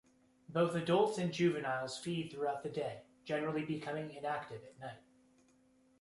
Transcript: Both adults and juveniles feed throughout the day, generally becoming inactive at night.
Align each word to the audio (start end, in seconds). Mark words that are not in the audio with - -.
Both 0.49 0.73
adults 0.73 1.19
and 1.19 1.31
juveniles 1.31 1.95
feed 1.95 2.31
throughout 2.33 2.63
the 2.63 2.71
day, 2.71 3.03
generally 3.23 3.63
becoming 3.63 4.09
inactive 4.09 4.63
at 4.63 4.79
night. 4.79 5.03